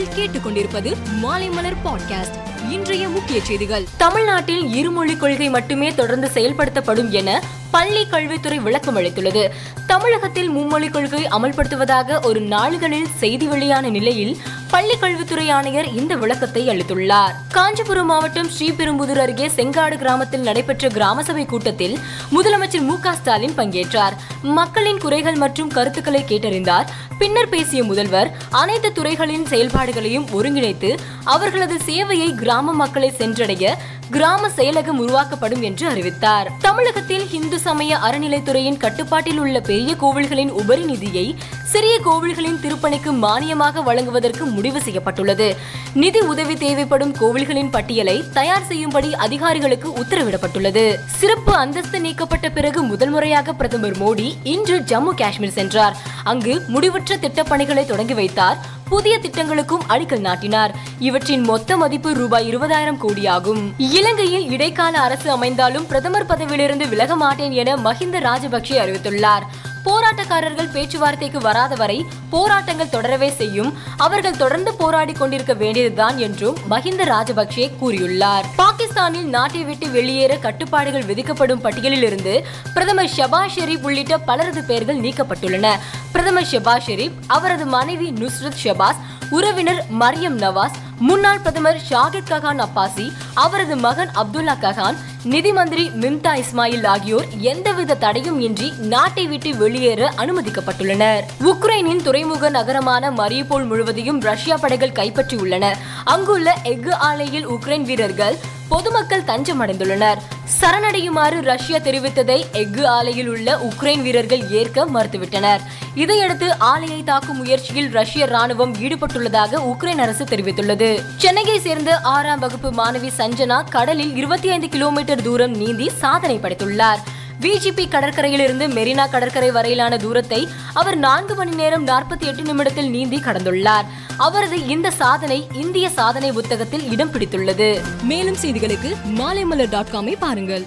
[0.00, 3.84] நீங்கள் கேட்டுக்கொண்டிருப்பது மாலைமலர் பாட்காஸ்ட் இன்றைய முக்கிய செய்திகள்.
[3.96, 9.48] தமிழ்நாட்டில் இருமொழி கொள்கை மட்டுமே தொடர்ந்து செயல்படுத்தப்படும் என பள்ளி கல்வித்துறை விளக்கம் அளித்துள்ளது.
[9.86, 14.36] தமிழகத்தில் மும்மொழி கொள்கை அமல்படுத்துவதாக ஒரு நாளிதழில் செய்தி வெளியான நிலையில்
[14.70, 17.32] பள்ளி கல்வித்துறை ஆணையர் இந்த விளக்கத்தை அளித்துள்ளார்.
[17.52, 21.98] காஞ்சிபுரம் மாவட்டம் ஸ்ரீபெரும்புதூர் அருகே செங்காடு கிராமத்தில் நடைபெற்ற கிராம சபை கூட்டத்தில்
[22.32, 24.16] முதலமைச்சர் மு ஸ்டாலின் பங்கேற்றார்.
[24.42, 26.84] மக்களின் குறைகள் மற்றும் கருத்துக்களை கேட்டறிந்தார்.
[27.18, 33.76] பின்னர் பேசிய முதல்வர் அனைத்து துறைகளின் செயல்பாடுகளையும் ஒருங்கிணைத்து அவர்களது சேவையை கிராம மக்களை சென்றடைய
[34.10, 36.50] கிராம செயலகம் உருவாக்கப்படும் என்று அறிவித்தார்.
[36.58, 44.44] தமிழகத்தில் இந்து சமய அறநிலைத்துறையின் கட்டுப்பாட்டில் உள்ள பெரிய கோவில்களின் உபரி நிதியை சிறிய கோவில்களின் திருப்பணிக்கு மானியமாக வழங்குவதற்கு
[44.44, 45.56] முடிவு செய்யப்பட்டுள்ளது.
[45.94, 50.94] நிதி உதவி தேவைப்படும் கோவில்களின் பட்டியலை தயார் செய்யும்படி அதிகாரிகளுக்கு உத்தரவிடப்பட்டுள்ளது.
[51.06, 55.96] சிறப்பு அந்தஸ்து நீக்கப்பட்ட பிறகு முதல் முறையாக பிரதமர் மோடி இன்று ஜம்மு காஷ்மீர் சென்றார்.
[56.24, 58.78] அங்கு முடிவற்ற திட்டப்பணிகளை தொடங்கி வைத்தார்.
[58.90, 60.74] புதிய திட்டங்களுக்கும் அடிக்கல் நாட்டினார்.
[60.98, 63.62] இவற்றின் மொத்த மதிப்பு ரூபாய் இருபதாயிரம் கோடியாகும்.
[63.78, 69.46] இலங்கையில் இடைக்கால அரசு அமைந்தாலும் பிரதமர் பதவியிலிருந்து விலக மாட்டேன் என மஹிந்த ராஜபக்சே அறிவித்துள்ளார்.
[69.84, 73.78] போராட்டக்காரர்கள் பேச்சுவார்த்தைக்கு வராத வரை போராட்டங்கள் தொடரவே செய்யும்.
[73.96, 78.42] அவர்கள் தொடர்ந்து போராடி கொண்டிருக்க வேண்டியதுதான் என்றும் மஹிந்த ராஜபக்சே கூறியுள்ளார்.
[78.56, 85.68] பாகிஸ்தானில் நாட்டை விட்டு வெளியேற கட்டுப்பாடுகள் விதிக்கப்படும் பட்டியலில் இருந்து பிரதமர் ஷபாஸ் ஷெரீப் உள்ளிட்ட பலரது பெயர்கள் நீக்கப்பட்டுள்ளன.
[86.12, 93.12] பிரதமர் ஷெபாஸ் ஷெரீப் அவரது மனைவி நுஸ்ரத் ஷெபாஸ் உறவினர் மரியம் நவாஸ் முன்னாள் பிரதமர் ஷாகித் ககான் அப்பாசி
[93.34, 100.12] அவரது மகன் அப்துல்லா ககான் நிதி மந்திரி மிம்தா இஸ்மாயில் ஆகியோர் எந்தவித தடையும் இன்றி நாட்டை விட்டு வெளியேற
[100.16, 101.22] அனுமதிக்கப்பட்டுள்ளனர்.
[101.44, 105.74] உக்ரைனின் துறைமுக நகரமான மரியபோல் முழுவதையும் ரஷ்யா படைகள் கைப்பற்றியுள்ளன.
[106.04, 108.38] அங்குள்ள எஃகு ஆலையில் உக்ரைன் வீரர்கள்
[108.72, 110.18] பொதுமக்கள் தஞ்சம் அடைந்துள்ளனர்
[110.60, 115.62] சரணடையுமாறு ரஷ்யா தெரிவித்ததை எஃகு ஆலையில் உள்ள உக்ரைன் வீரர்கள் ஏற்க மறுத்துவிட்டனர்.
[115.94, 120.90] இதையடுத்து ஆலையை தாக்கும் முயற்சியில் ரஷ்ய ராணுவம் ஈடுபட்டுள்ளதாக உக்ரைன் அரசு தெரிவித்துள்ளது.
[121.16, 127.02] சென்னையை சேர்ந்த ஆறாம் வகுப்பு மாணவி சஞ்சனா கடலில் இருபத்தி ஐந்து கிலோமீட்டர் தூரம் நீந்தி சாதனை படைத்துள்ளார்.
[127.40, 133.84] விஜிபி கடற்கரையிலிருந்து மெரினா கடற்கரை வரையிலான தூரத்தை அவர் நான்கு மணி நேரம் நாற்பத்தி எட்டு நிமிடத்தில் நீந்தி கடந்துள்ளார்.
[134.16, 137.80] அவரது இந்த சாதனை இந்திய சாதனை புத்தகத்தில் இடம் பிடித்துள்ளது.
[138.02, 140.66] மேலும் செய்திகளுக்கு மாலைமலர் டாட் காமை பாருங்கள்.